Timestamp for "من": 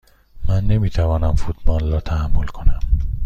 0.49-0.63